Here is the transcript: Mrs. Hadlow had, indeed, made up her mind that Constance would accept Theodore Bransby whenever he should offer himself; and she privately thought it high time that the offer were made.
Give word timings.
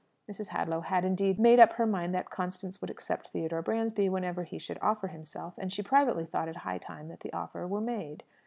Mrs. 0.27 0.47
Hadlow 0.47 0.81
had, 0.81 1.05
indeed, 1.05 1.39
made 1.39 1.59
up 1.59 1.73
her 1.73 1.85
mind 1.85 2.15
that 2.15 2.31
Constance 2.31 2.81
would 2.81 2.89
accept 2.89 3.27
Theodore 3.29 3.61
Bransby 3.61 4.09
whenever 4.09 4.43
he 4.45 4.57
should 4.57 4.79
offer 4.81 5.09
himself; 5.09 5.53
and 5.59 5.71
she 5.71 5.83
privately 5.83 6.25
thought 6.25 6.47
it 6.49 6.55
high 6.65 6.79
time 6.79 7.07
that 7.09 7.19
the 7.19 7.31
offer 7.33 7.67
were 7.67 7.81
made. 7.81 8.23